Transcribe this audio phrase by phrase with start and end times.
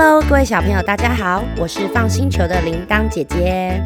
[0.00, 3.84] Hello，各位小朋友，大家好，我是放星球的铃铛姐姐。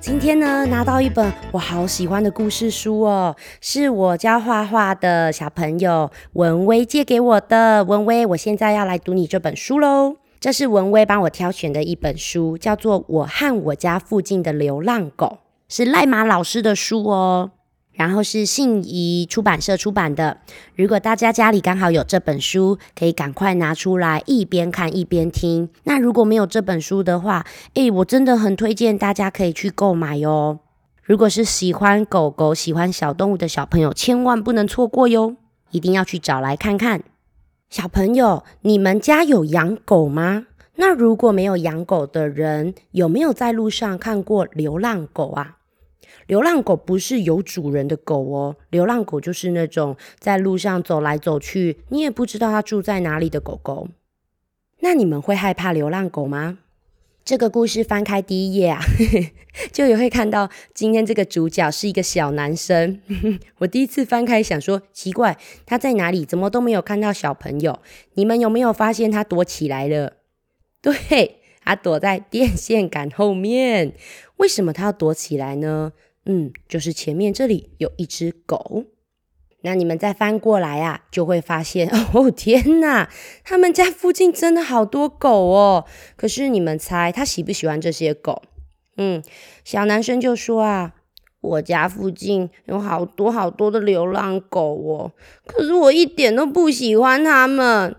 [0.00, 7.82] 今天呢，拿到一本我好喜欢的故事书哦，是我教画画的小朋友文威借给我的。
[7.82, 10.14] 文威，我现在要来读你这本书喽。
[10.38, 15.38] 这是文威帮我挑选的一本书，叫做《我和我家附近的流浪狗》，
[15.74, 17.50] 是赖马老师的书哦。
[17.98, 20.38] 然后是信谊出版社出版的。
[20.76, 25.68] 如果大家家里刚好有这本书，可以赶快拿出来一边看一边听。
[25.82, 30.60] 那如果没有这本书的话，诶，我真的很推荐大家可以去购买哟。
[31.02, 35.34] 如果是喜欢狗狗、喜欢小动物的小朋友，千万不能错过哟，
[35.72, 37.02] 一定要去找来看看。
[37.68, 40.46] 小朋友，你们家有养狗吗？
[40.76, 45.56] 那如果没有养狗的人，有没有在路上看过流浪狗啊？
[46.28, 53.88] 流浪狗不是有主人的狗哦，流浪狗就是那种在路上走来走去，你也不知道它住在哪里的狗狗。
[54.80, 56.58] 那你们会害怕流浪狗吗？
[57.24, 58.80] 这个故事翻开第一页啊，
[59.72, 63.00] 就也会看到今天这个主角是一个小男生。
[63.58, 65.36] 我第一次翻开想说，奇怪，
[65.66, 66.24] 他在哪里？
[66.24, 67.80] 怎么都没有看到小朋友？
[68.14, 70.18] 你们有没有发现他躲起来了？
[70.80, 73.94] 对，他躲在电线杆后面。
[74.36, 75.92] 为什么他要躲起来呢？
[76.30, 78.84] 嗯，就是前面这里有一只狗，
[79.62, 83.08] 那你们再翻过来啊，就会发现 哦，天哪，
[83.42, 85.86] 他们家附近真的好多狗哦。
[86.16, 88.42] 可是你们猜他喜不喜欢这些狗？
[88.98, 89.22] 嗯，
[89.64, 90.92] 小男生就说啊，
[91.40, 95.12] 我家附近有好多好多的流浪狗哦，
[95.46, 97.96] 可是我一点都不喜欢他们。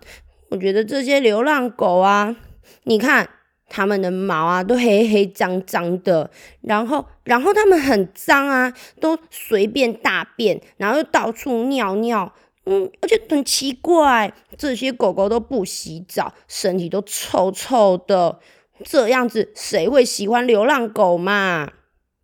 [0.52, 2.36] 我觉得这些流浪狗啊，
[2.84, 3.28] 你看。
[3.70, 6.30] 它们的毛啊都黑黑脏脏的，
[6.62, 12.34] 然后然后它们很脏啊，都随便大便，然后又到处尿尿，
[12.66, 18.40] 嗯，而且很奇怪，这些狗狗都不洗澡，身体都臭臭的，
[18.84, 21.72] 这样子谁会喜欢流浪狗嘛？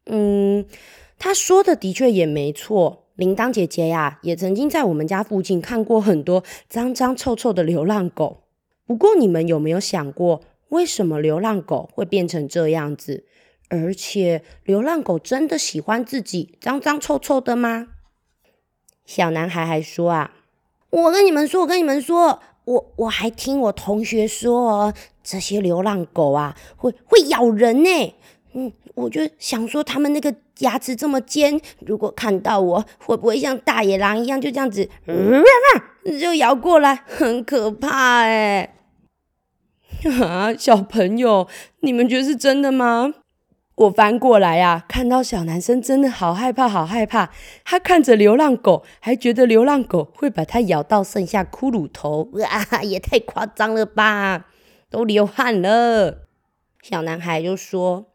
[0.08, 0.66] 嗯，
[1.18, 8.44] 他说的的确也没错，铃铛姐姐呀，也曾经在我们家附近看过很多脏脏臭臭的流浪狗。
[8.88, 10.42] 不过你们有没有想过？
[10.70, 13.26] 为什么流浪狗会变成这样子？
[13.68, 17.88] 而且流浪狗真的喜欢自己脏脏臭臭的吗？
[19.06, 20.32] 小男孩还说啊，
[20.92, 24.94] 我跟你们说，我跟你们说，我我还听我同学说哦，
[25.24, 28.16] 这些流浪狗啊会会咬人呢。
[28.54, 35.44] 嗯，我就想说，他们那个牙齿这么尖，如果看到我，会不会像大野狼一样就这样子，嗯，
[36.20, 38.76] 就咬过来，很可怕哎。
[40.22, 41.48] 啊，小朋友，
[41.80, 43.12] 你们觉得是真的吗？
[43.74, 47.32] 我翻过来啊，看到小男生真的好害怕，好害怕。
[47.64, 54.46] 他看着流浪狗，还觉得流浪狗会把他咬到剩下骷髅头，哇，也太夸张了吧！
[54.92, 56.28] 都流汗了。
[56.84, 58.12] 小男孩就说：“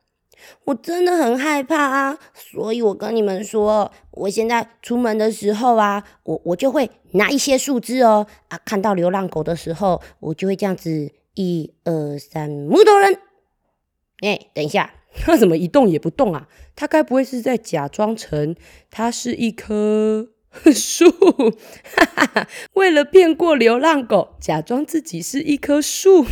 [0.66, 13.18] 我真的很害怕啊，所以我跟你们说，我现在出门的时候啊，我我就会拿一些树枝哦，啊，看到流浪狗的时候，我就会这样子。”一二三，木头人！
[14.20, 14.92] 哎、等一下，
[15.24, 16.48] 他怎么一动也不动啊？
[16.76, 18.54] 他该不会是在假装成
[18.90, 20.28] 他是一棵
[20.74, 21.10] 树？
[21.96, 22.48] 哈哈哈！
[22.74, 26.26] 为了骗过流浪狗，假装自己是一棵树，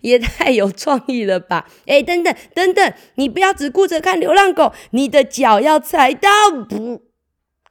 [0.00, 1.68] 也太有创意了吧？
[1.84, 6.30] 哎、等等等等，你不要只顾着看流浪狗，你的脚要踩到，
[6.66, 7.02] 不，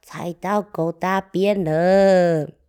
[0.00, 2.61] 踩到狗大便了。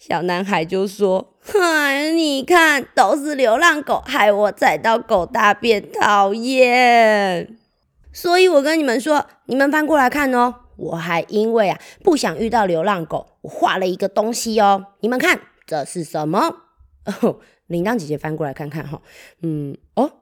[0.00, 7.58] 小男孩就说：“哼，你看，都是流浪狗害我踩到狗大便，讨厌。
[8.10, 10.54] 所以我跟你们说，你们翻过来看哦。
[10.76, 14.86] 我还因为啊不想遇到流浪狗，我画了一个东西哦。
[15.00, 16.40] 你们看，这是什么？
[17.20, 19.02] 哦，铃铛姐姐翻过来看看哈。
[19.42, 20.12] 嗯，哦。”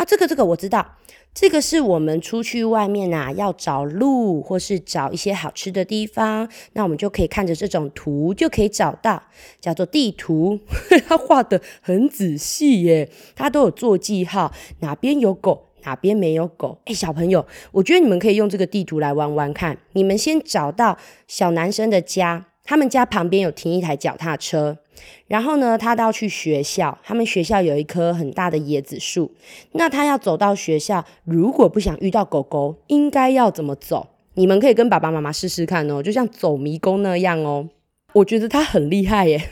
[0.00, 0.96] 啊，这个这个我知道，
[1.34, 9.22] 这个是我们出去外面啊，要找路或是找一些好吃的地方，那我们就可以看着这种图就可以找到，
[9.60, 10.58] 叫做地图。
[11.06, 16.78] 它画的很仔细耶，它都有做记号，哪边有狗，哪边没有狗。
[16.86, 19.76] 哎，小朋友，我觉得你们可以用这个地图来玩玩看。
[19.92, 20.96] 你们先找到
[21.28, 22.46] 小男生的家。
[22.64, 24.78] 他们家旁边有停一台脚踏车，
[25.26, 26.98] 然后呢，他都要去学校。
[27.02, 29.32] 他们学校有一棵很大的椰子树，
[29.72, 34.08] 那他要走到学校，如果不想遇到狗狗，应该要怎么走？
[34.34, 37.68] 你们可以跟爸爸妈妈试试看哦，就像走迷宫那样哦。
[38.12, 39.42] 我觉得他很厉害耶。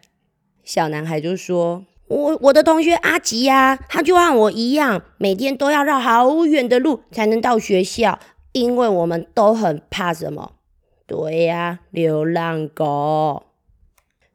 [0.64, 8.18] 小男孩就说：“我我的同学阿吉呀，他就和我一样，每天都要绕好远的路才能到学校，
[8.52, 10.52] 因为我们都很怕什么？”
[11.06, 13.44] 对呀，流浪狗。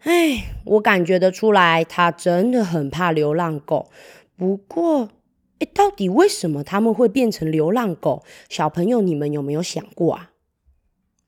[0.04, 3.89] 哎，我感觉得出来，他真的很怕流浪狗。
[4.38, 5.10] 不过，
[5.60, 8.24] 哎，到底为什么他们会变成流浪狗？
[8.48, 10.31] 小朋友，你们有没有想过啊？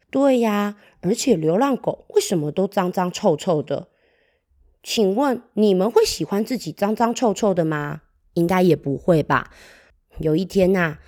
[0.10, 3.88] 对呀，而且流浪狗为什么都脏脏臭臭的？
[4.84, 8.02] 请问你们会喜欢自己脏脏臭臭的吗？
[8.36, 9.52] 应该也不会吧。
[10.20, 11.00] 有一天呐，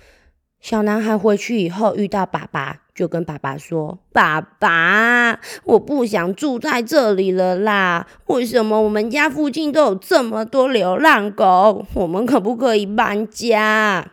[0.60, 8.06] 小男孩回去以后遇到爸爸，就跟爸爸说：“爸爸，我不想住在这里了啦！
[8.26, 11.86] 为什么我们家附近都有这么多流浪狗？
[11.94, 14.12] 我们可不可以搬家？”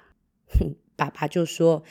[0.59, 1.83] 哼，爸爸就说：“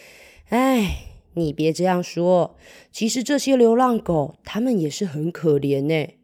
[0.50, 2.56] 哎。”你别这样说，
[2.90, 6.14] 其实这些流浪狗，它们也是很可怜呢。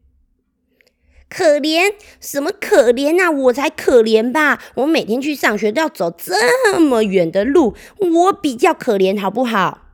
[1.28, 1.94] 可怜？
[2.20, 3.30] 什么可怜啊？
[3.30, 4.60] 我才可怜吧！
[4.74, 9.85] 我每天去上学都要走这么远的路，我比较可怜，好不好？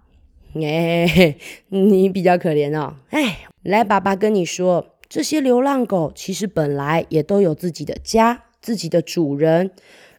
[0.55, 1.37] 哎，
[1.69, 2.97] 你比较可怜哦。
[3.11, 9.71] 哎，来，爸爸跟你说，这些流浪狗其实本来也都有自己的家、自己的主人，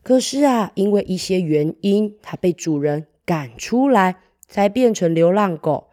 [0.01, 4.17] 可是啊，因为一些原因，它被主人赶出来。
[4.45, 5.87] 才变成流浪狗。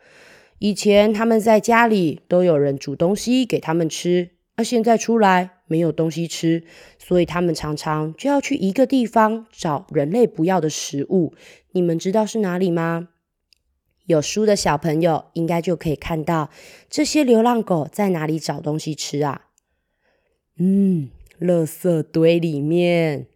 [0.58, 6.64] 以前他们在家里都有人煮东西给他们吃，而现在出来没有东西吃，
[6.98, 11.32] 所以他们常常就要去一个地方找人类不要的食物。
[11.72, 13.08] 你们知道是哪里吗？
[14.06, 16.50] 有书的小朋友应该就可以看到
[16.88, 19.42] 这些流浪狗在哪里找东西吃啊？
[20.58, 21.10] 嗯，
[21.40, 23.26] 垃圾堆里面。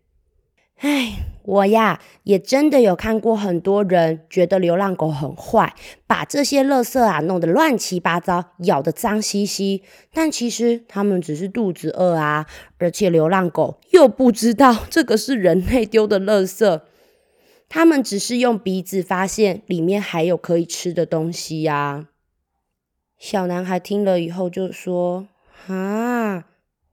[0.79, 1.27] 唉。
[1.47, 5.75] 我呀，也真的有看过很多人觉得流浪狗很坏，
[6.07, 9.83] 把这些垃圾啊弄得乱七八糟，咬得脏兮兮。
[10.15, 12.47] 但其实他们只是肚子饿啊，
[12.79, 16.81] 而且流浪狗又不知道这个是人类丢的垃圾，
[17.75, 22.07] 他们只是用鼻子发现里面还有可以吃的东西呀。
[23.19, 25.27] 小男孩听了以后就说
[25.67, 26.45] ：“啊，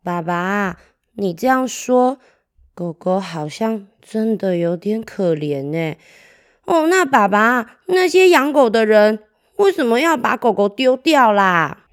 [0.01, 0.79] 爸爸，
[1.13, 2.17] 你这样说。”
[2.73, 5.95] 狗狗好像真的有点可怜呢。
[6.65, 9.19] 哦，那爸爸，那些养狗的人
[9.57, 11.85] 为什么要把狗狗丢掉啦？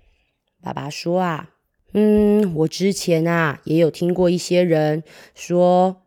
[0.63, 1.51] 爸爸说啊，
[1.93, 6.01] 嗯，我之前啊也有听过一些人说，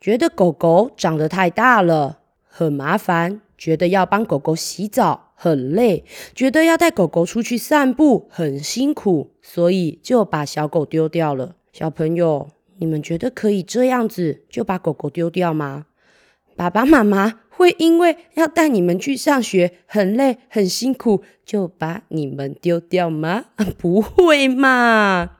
[0.00, 2.20] 觉得狗狗长得太大了，
[2.52, 6.04] 很麻烦，觉得要帮狗狗洗澡很累，
[6.34, 11.56] 觉得要带狗狗出去散步很辛苦，所以就把小狗丢掉了。
[11.72, 12.50] 小朋友。
[12.78, 15.86] 你们觉得可以这样子就把狗狗丢掉吗？
[16.56, 23.44] 爸爸妈妈会因为要带你们去上学很累很辛苦就把你们丢掉吗？
[23.78, 25.30] 不会嘛！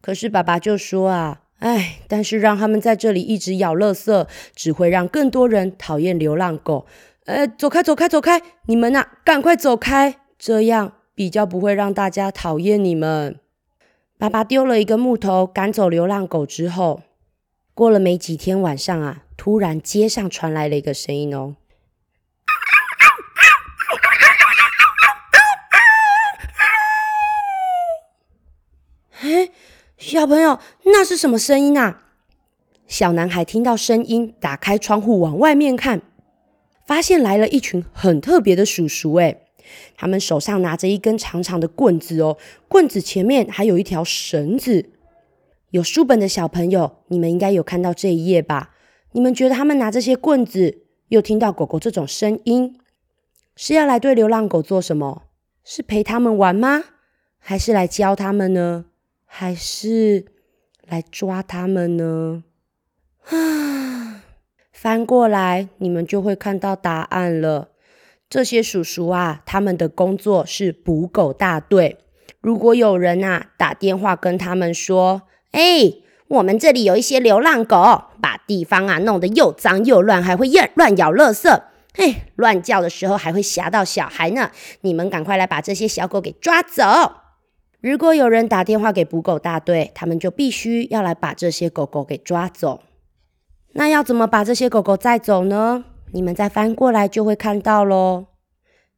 [0.00, 6.86] 可是爸爸就说啊，哎，但是让他们在这里一直咬垃圾，只会让更多人讨厌流浪狗。
[7.26, 8.42] 呃，走开，走开，走开！
[8.66, 13.38] 你们呐，赶快走开，这样比较不会让大家讨厌你们。
[14.18, 17.00] 爸爸丢了一个木头赶走流浪狗之后，
[17.72, 21.56] 过了没几天，晚上啊，突然街上传来了一个声音哦。
[30.06, 32.02] 小朋友，那是什么声音啊？
[32.86, 36.02] 小男孩听到声音，打开窗户往外面看，
[36.86, 39.46] 发现来了一群很特别的叔叔诶。
[39.96, 42.36] 他们手上拿着一根长长的棍子哦，
[42.68, 44.90] 棍子前面还有一条绳子。
[45.70, 48.74] 有书本的小朋友，你们应该有看到这一页吧？
[49.12, 52.78] 你们觉得他们拿这些棍子，又听到狗狗这种声音，
[53.56, 55.22] 是要来对流浪狗做什么？
[55.64, 56.84] 是陪他们玩吗？
[57.38, 58.84] 还是来教他们呢？
[59.36, 60.26] 还是
[60.86, 62.44] 来抓他们呢？
[63.26, 64.22] 啊，
[64.70, 67.70] 翻过来，你们就会看到答案了。
[68.30, 71.98] 这些叔叔啊，他们的工作是捕狗大队。
[72.40, 75.92] 如果有人啊打电话跟他们说：“哎，
[76.28, 81.60] 我们这里有一些流浪狗，把地方啊弄得又脏又乱，还会乱乱咬垃圾，
[81.92, 84.52] 嘿，乱叫的时候还会吓到小孩呢。
[84.82, 86.84] 你们赶快来把这些小狗给抓走。”
[87.84, 92.80] 如果有人打电话给捕狗大队，他们就必须要来把这些狗狗给抓走。
[93.74, 95.84] 那要怎么把这些狗狗载走呢？
[96.12, 98.28] 你们再翻过来就会看到喽。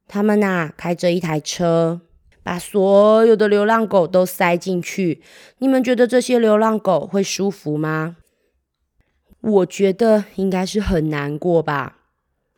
[0.06, 2.02] 他们呐、啊、开着一台车，
[2.44, 5.20] 把所有的流浪狗都塞进去。
[5.58, 8.18] 你们觉得这些流浪狗会舒服吗？
[9.40, 11.96] 我觉得应该是很难过吧。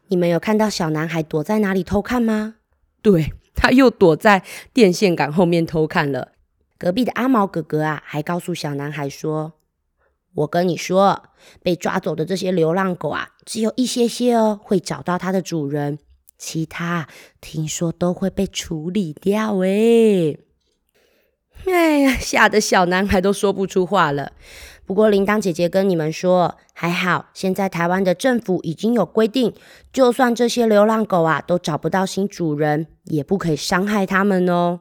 [0.09, 2.57] 你们有看到小男孩躲在哪里偷看吗？
[3.01, 6.33] 对，他又躲在电线杆后面偷看了。
[6.79, 9.55] 隔壁的阿毛哥哥啊，还告诉小男孩说。
[10.35, 11.25] 我跟你说，
[11.63, 15.99] 被抓走的这些流浪狗啊，只有一些些哦，会找到它的主人，
[16.37, 17.09] 其他
[17.41, 20.39] 听说都会被处理掉诶。
[21.67, 24.33] 哎呀，吓得小男孩都说不出话了。
[24.87, 29.53] 不过铃铛姐姐跟你们说，还好，现在台湾的政府已经有规定，
[29.93, 34.81] 就算这些流浪狗啊都找不到新主人，也不可以伤害它们哦。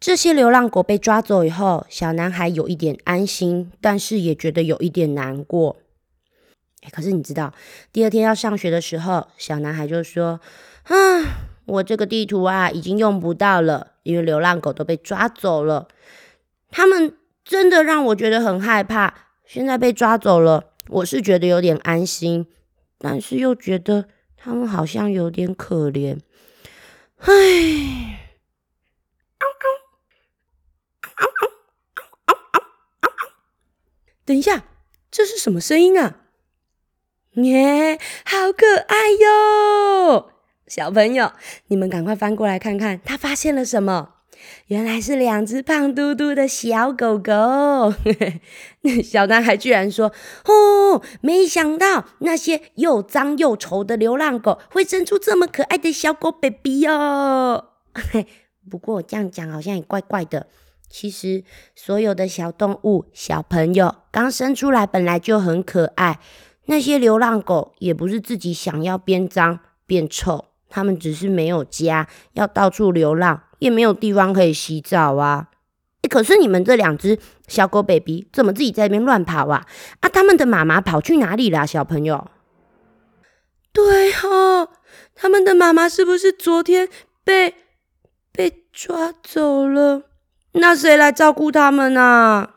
[0.00, 5.76] 这些流浪狗被抓走以后，小男孩有一点安心，但是也觉得有一点难过。
[6.90, 7.52] 可是你知道，
[7.92, 10.40] 第二天要上学的时候，小男孩就说
[10.84, 10.94] ：“啊，
[11.66, 15.88] 我这个地图啊已经用不到了，因为流浪狗都被抓走了，
[16.70, 19.12] 他们。”真的让我觉得很害怕。
[19.44, 22.46] 现在被抓走了，我是觉得有点安心，
[22.96, 26.18] 但是又觉得他们好像有点可怜。
[27.18, 28.30] 唉，
[34.24, 34.64] 等一下，
[35.10, 36.20] 这是什么声音啊？
[37.32, 40.30] 耶，好可爱哟！
[40.66, 41.32] 小朋友，
[41.68, 44.10] 你们赶快翻过来看看，他发现了什么？
[44.66, 47.32] 原来是两只胖嘟嘟的小狗狗，
[48.82, 50.12] 那 小男孩居然说
[50.44, 57.70] ：“哦，没想到那些又脏又丑的流浪狗会生出这么可爱的小狗 baby 哦。
[58.70, 60.48] ”不过这样讲好像也怪怪的。
[60.90, 61.44] 其实
[61.74, 66.18] 所有的小动物、小朋友刚生出来本来就很可爱，
[66.66, 73.44] 那些流浪狗也不是自己想要变脏变臭，他们只是没有家，要到处流浪。
[73.60, 75.48] 也没有地方可以洗澡啊！
[76.02, 79.64] 欸，可是你们这两只小狗 baby 怎么自己在那边乱跑啊？
[80.00, 81.64] 啊，他们的妈妈跑去哪里啦？
[81.64, 82.28] 小朋友？
[83.72, 84.68] 对哦，
[85.14, 86.88] 他们的妈妈是不是昨天
[87.22, 87.54] 被
[88.32, 90.02] 被抓走了？
[90.52, 92.56] 那谁来照顾他们啊？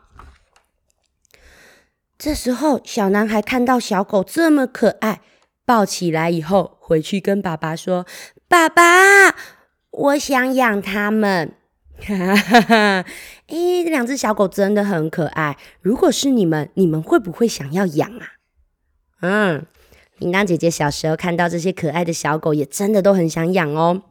[2.18, 5.22] 这时候，小男孩看到小狗这么可爱，
[5.64, 8.06] 抱起来以后，回去跟爸爸说
[8.48, 8.82] ：“爸爸。”
[9.90, 11.52] 我想养它们，
[12.00, 13.04] 哈哈哈！
[13.48, 15.58] 诶，这两只小狗真的很可爱。
[15.80, 18.28] 如果是你们，你们会不会想要养啊？
[19.20, 19.66] 嗯，
[20.18, 24.02] 铃铛姐姐小时候看到这些可爱的小狗，也真的都很想养哦。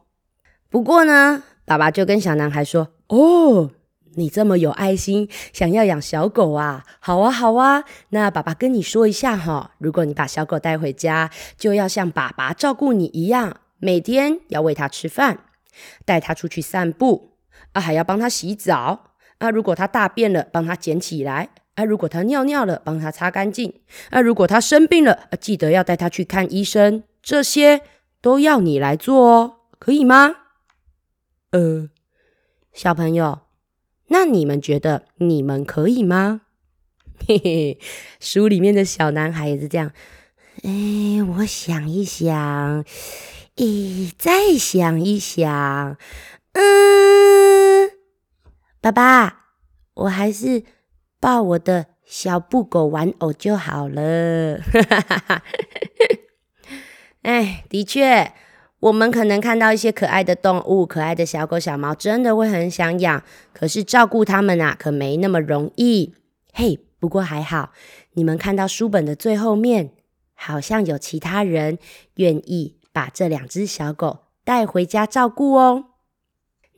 [0.68, 3.70] 不过呢，爸爸就跟小男孩说：“哦，
[4.14, 6.84] 你这么有爱心，想要养小狗啊？
[7.00, 7.84] 好啊，好啊。
[8.10, 15.40] 那爸爸跟你说一下哈，如果你把小狗带回家，就要像爸爸照顾你一样，每天要喂它吃饭。”
[16.04, 17.36] 带它出去散步
[17.72, 19.48] 啊，还要帮它洗澡啊。
[19.48, 21.84] 如果它大便了，帮它捡起来啊。
[21.84, 23.72] 如果它尿尿了，帮它擦干净
[24.10, 24.20] 啊。
[24.20, 27.04] 如果它生病了，啊，记得要带它去看医生。
[27.22, 27.82] 这些
[28.20, 30.34] 都要你来做哦，可以吗？
[31.52, 31.88] 呃，
[32.72, 33.38] 小朋友，
[34.08, 36.42] 那你们觉得你们可以吗？
[37.26, 37.78] 嘿嘿，
[38.20, 39.92] 书里面的小男孩也是这样。
[40.62, 42.84] 哎，我想一想。
[43.56, 45.96] 咦，再想一想，
[46.52, 47.90] 嗯，
[48.80, 49.46] 爸爸，
[49.94, 50.62] 我还是
[51.18, 54.60] 抱我的小布狗玩偶就好了。
[57.22, 58.32] 哎，的确，
[58.80, 63.22] 我们可能看到一些可爱的动物，可爱的小狗、小猫，真的会很想养。
[63.52, 66.14] 可是照顾它们啊，可没那么容易。
[66.52, 67.72] 嘿，不过还好，
[68.14, 69.90] 你们看到书本的最后面，
[70.34, 71.78] 好像有其他人
[72.16, 72.76] 愿意。
[72.90, 75.84] 把这两只小狗带回家照顾哦。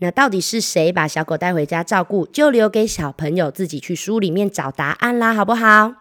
[0.00, 2.26] 那到底是谁把小狗带回家照顾？
[2.26, 5.94] 就留给小朋友自己去书里面找答案啦，好不好？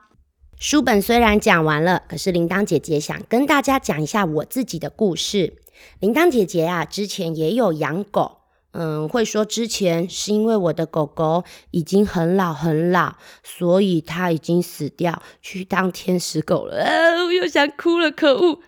[0.60, 5.54] 书本虽然讲完了，可是铃铛姐姐想跟大家讲一下我自己的故事。
[6.00, 8.38] 铃铛姐姐啊，之前也有养狗，
[8.72, 16.84] 嗯，会说之前是因为我的狗狗已经很老很老，所以它已经死掉，去当天使狗了。
[16.84, 18.60] 啊，我又想哭了，可恶！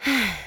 [0.00, 0.44] 唉。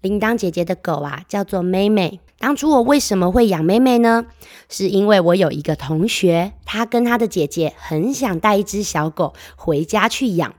[0.00, 2.20] 铃铛姐姐的狗啊，叫做妹妹。
[2.38, 4.24] 当初我为什么会养妹妹呢？
[4.70, 10.54] 是因为我有一个同学，他跟他的姐姐很想带一只小狗回家去养。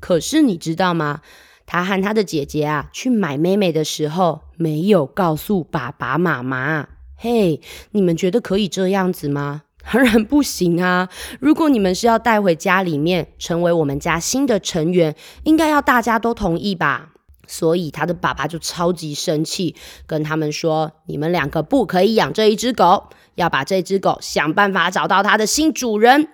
[0.00, 1.22] 可是你知道吗？
[1.66, 6.88] 他和他的姐姐啊，去买妹妹的时候，没有告诉爸爸妈妈。
[7.16, 7.60] 嘿，
[7.92, 9.62] 你们觉得可以这样子吗？
[9.92, 11.10] 当然不行啊！
[11.40, 17.10] 如果你们是要带回家里面，成为我们家新的成员，应该要大家都同意吧？
[17.46, 26.28] 所以他的爸爸就超级生气，跟他们说：“你们两个不可以养这一只狗，要把这只狗想办法找到它的新主人。”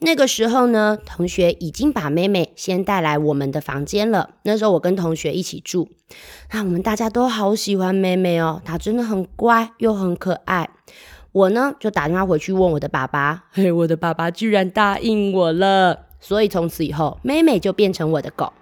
[0.00, 4.30] 那个时候呢，同学已经把妹妹先带来我们的房间了。
[4.42, 5.88] 那时候我跟同学一起住，
[6.52, 10.68] 那我们大家都好喜欢妹妹哦，她真的很乖又很可爱。
[11.32, 18.52] 我呢就打电话回去问我的爸爸，嘿，我的爸爸居然答应我了，所以从此以后，妹妹就变成我的狗。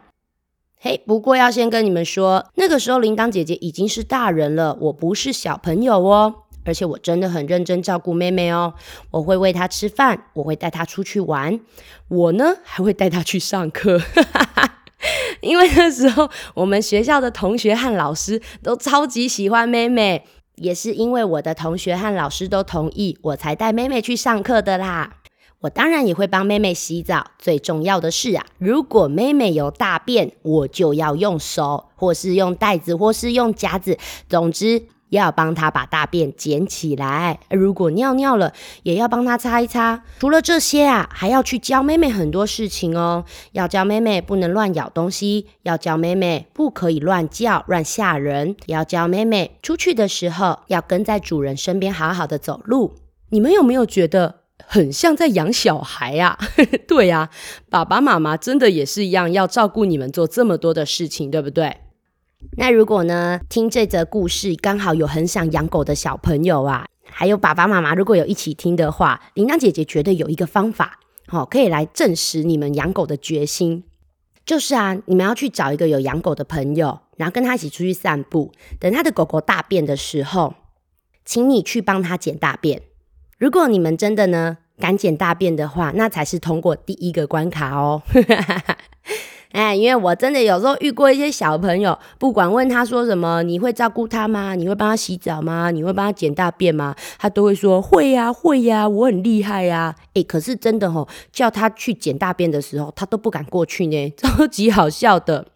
[0.79, 6.35] 嘿，不过要先跟你们说，那个时候铃铛姐姐已经是大人了，我不是小朋友哦。
[6.65, 8.75] 而且我真的很认真照顾妹妹哦。
[9.11, 11.61] 我会喂她吃饭，我会带她出去玩，
[12.09, 14.01] 我呢还会带她去上课。
[15.41, 25.15] 因为那时候我们学校的同学和老师都超级喜欢妹妹，也是因为我的同学和老师都同意，我才带妹妹去上课的啦。
[25.63, 27.33] 我当然也会帮妹妹洗澡。
[27.39, 33.97] 最重要的是啊，如果妹妹有大便，我就要用手，或是用袋子，或是用夹子，
[34.29, 34.87] 总之
[35.21, 37.39] 要帮她把大便捡起来。
[37.51, 38.53] 如果尿尿了，
[38.83, 40.03] 也要帮她擦一擦。
[40.19, 43.25] 除了这些啊，还要去教妹妹很多事情哦。
[43.53, 52.95] 要教妹妹不能乱咬东西，要教妹妹不可以乱叫、乱吓人，要教妹妹出去的时候要跟在主人身边，好好的走路。
[53.31, 54.43] 你们有没有觉得？
[54.65, 56.39] 很像在养小孩啊，
[56.87, 57.29] 对呀，
[57.69, 61.79] 爸爸妈妈真的也是一样，要照顾你们做这么多的事情，对不对？
[62.57, 73.85] 那如果呢，听这则故事刚好有很想养狗的小朋友啊，还有爸爸妈妈如果有一起听的话，铃铛姐姐觉得有一个方法，好，可以来证实你们养狗的决心，
[74.45, 80.55] 就是啊，你们要去找一个有养狗的朋友，然后跟他一起出去散步，等他的狗狗大便的时候，
[81.25, 82.83] 请你去帮他捡大便。
[83.39, 88.03] 如果你们真的呢敢捡大便的话，那才是通过第一个关卡哦。
[89.53, 94.55] 哎，因为我真的有时候遇过一些小朋友，不管问他说什么，你会照顾他吗？
[94.55, 95.71] 你会帮他洗澡吗？
[95.71, 96.97] 你会帮他捡大便吗？
[97.19, 99.95] 他都会说会呀，会呀，我很厉害呀。
[100.15, 105.47] 哎，可是真的吼，叫他去捡大便的时候，他都不敢过去呢， 超级好笑的。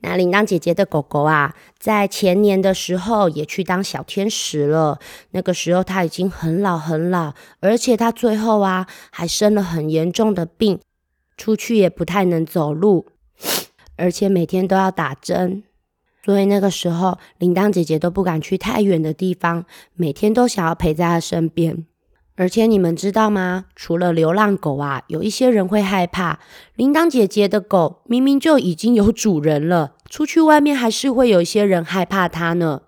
[0.00, 5.00] 那铃铛姐姐的狗狗啊，在前年的时候也去当小天使了。
[5.32, 10.78] 那个时候它已经很老很老，而且它最后啊还生了很严重的病，
[11.36, 13.06] 出去也不太能走路，
[13.98, 15.62] 而且每天都要打针。
[16.24, 19.64] 所以那个时候，铃铛姐姐都不敢去太远的地方，
[19.94, 21.84] 每天都想要陪在她身边。
[22.36, 23.64] 而且你们知道吗？
[23.74, 26.38] 除了流浪狗啊，有一些人会害怕。
[26.76, 32.82] 铃铛姐姐的狗明明就已经有主人了，出去外面还是会有一些人害怕它呢。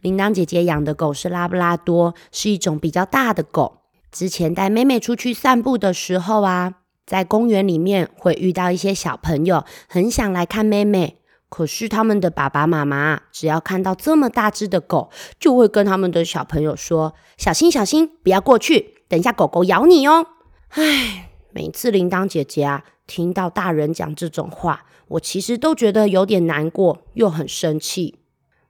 [0.00, 3.78] 铃铛姐姐养的狗是拉布拉多，是一种比较大的狗。
[4.10, 6.74] 之前带妹妹出去散步的时候啊，
[7.10, 11.16] 在公园里面会遇到一些小朋友，很想来看妹妹。
[11.48, 20.24] 可是他们的爸爸妈妈只要看到这么大只的狗，就会跟他们的小朋友说：“小心，小心，不要过去，等一下狗狗咬你哦。”
[20.70, 28.20] 唉，每次铃铛姐姐啊，听到大人讲这种话，我其实都觉得有点难过，又很生气。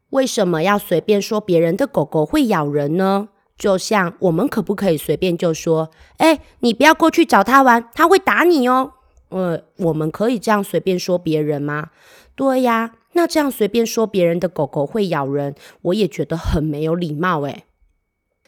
[0.09, 3.29] 为什么要随便说别人的狗狗会咬人呢？
[3.61, 8.95] 就像我们可不可以随便就说：“哎，你不要过去找他玩，他会打你哦。”
[9.29, 11.91] 呃，我们可以这样随便说别人吗？
[12.35, 17.65] 对呀，那这样随便说别人的狗狗会咬人，我也觉得很没有礼貌诶。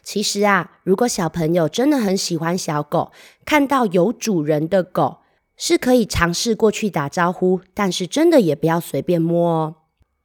[0.01, 3.11] 其实啊，如果小朋友真的很喜欢小狗，
[3.45, 5.17] 看到有主人的狗，
[5.55, 9.75] 是可以尝试过去打招呼，但是真的也不要随便摸哦。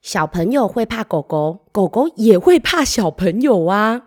[0.01, 4.05] 小朋友会怕狗狗，狗狗也会怕小朋友啊。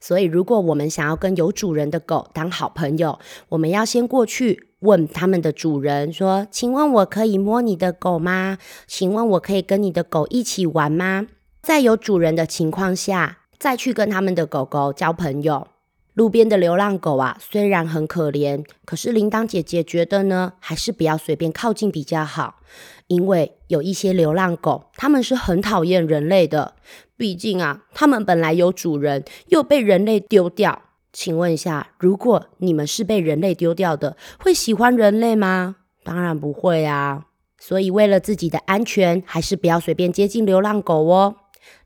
[0.00, 8.58] 所以，如果我们想要跟有主人的狗当好朋友，我们要先过去问他们的主人说：“请问我可以摸你的狗吗？
[8.86, 11.26] 请问我可以跟你的狗一起玩吗？”
[11.60, 15.66] 在有主人的情况下，再去跟他们的狗狗交朋友。
[16.14, 22.56] 路边的流浪狗啊，虽然很可怜，可是铃铛姐姐觉得呢，还是不要随便靠近比较好。
[23.06, 26.74] 因为有一些流浪狗，他们是很讨厌人类的。
[27.18, 30.82] 毕竟啊，他们本来有主人，又被人类丢掉。
[31.12, 35.76] 请问一下，如果你们是被人类丢掉的，会喜欢人类吗？
[36.04, 37.24] 当然不会啊。
[37.58, 41.34] 所以为了自己的安全，还是不要随便接近流浪狗哦。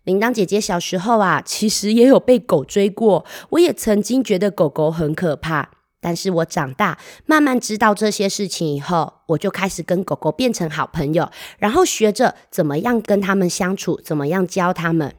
[0.05, 3.25] 铃铛姐姐小时候啊，其实也有被狗追过。
[3.51, 15.15] 我也曾经觉得狗狗很可怕，但是我长大慢慢知道这些事情以后，我就开始跟狗狗变成好朋友，然后学着怎么样跟他们相处，怎么样教他们。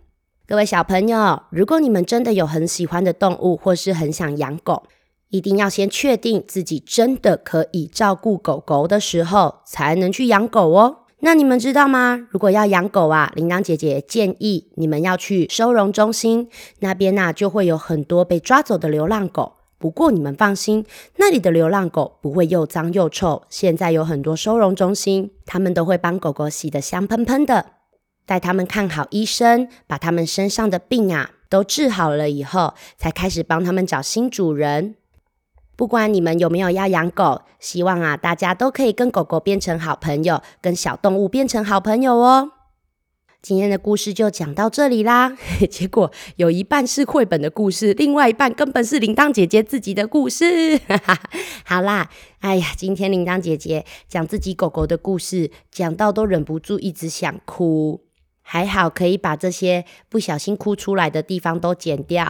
[0.46, 4.84] 各位小朋友，如果你们真的有很喜欢的动物，或是很想养狗，
[5.30, 10.98] 一定要先确定自己真的可以照顾狗狗的时候，才能去养狗哦。
[11.22, 12.28] 那你们知道吗？
[12.30, 19.54] 如果要养狗啊，铃铛姐姐建议你们要去收容中心，那边啊就会有很多被抓走的流浪狗。
[19.78, 23.44] 不过你们放心，那里的流浪狗不会又脏又臭。
[23.48, 27.68] 现在有很多收容中心，他们都会帮狗狗洗得香喷喷的，
[28.26, 34.96] 带他们看好医生，把他们身上的病啊都治好了以后，才开始帮他们找新主人。
[35.76, 42.52] 不管你们有没有要养狗，希望啊大家都可以跟狗狗变成好朋友，跟小动物变成好朋友哦。
[43.42, 45.36] 今天的故事就讲到这里啦。
[45.70, 50.80] 结果有一半是绘本的故事，另外一半根本是铃铛姐姐自己的故事。
[51.66, 52.10] 好啦，
[52.40, 58.06] 哎呀，今天铃铛姐姐讲自己狗狗的故事，讲到都忍不住一直想哭。
[58.54, 62.30] 还好可以把这些不小心哭出来的地方都剪掉。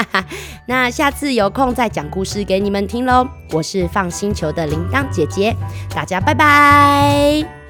[0.68, 3.26] 那下次有空再讲故事给你们听喽。
[3.50, 5.56] 我是放星球的铃铛姐姐，
[5.88, 7.63] 大家拜拜。